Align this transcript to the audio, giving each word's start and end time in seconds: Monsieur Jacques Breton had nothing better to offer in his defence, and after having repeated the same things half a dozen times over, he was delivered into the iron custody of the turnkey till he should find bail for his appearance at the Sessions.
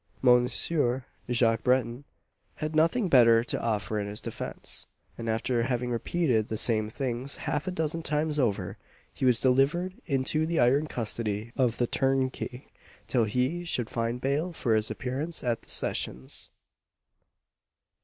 Monsieur 0.23 1.05
Jacques 1.29 1.61
Breton 1.63 2.05
had 2.55 2.75
nothing 2.75 3.07
better 3.07 3.43
to 3.43 3.61
offer 3.61 3.99
in 3.99 4.07
his 4.07 4.19
defence, 4.19 4.87
and 5.15 5.29
after 5.29 5.61
having 5.61 5.91
repeated 5.91 6.47
the 6.47 6.57
same 6.57 6.89
things 6.89 7.35
half 7.45 7.67
a 7.67 7.71
dozen 7.71 8.01
times 8.01 8.39
over, 8.39 8.79
he 9.13 9.25
was 9.25 9.39
delivered 9.39 9.93
into 10.07 10.47
the 10.47 10.59
iron 10.59 10.87
custody 10.87 11.51
of 11.55 11.77
the 11.77 11.85
turnkey 11.85 12.65
till 13.05 13.25
he 13.25 13.63
should 13.63 13.91
find 13.91 14.21
bail 14.21 14.51
for 14.51 14.73
his 14.73 14.89
appearance 14.89 15.43
at 15.43 15.61
the 15.61 15.69
Sessions. 15.69 16.49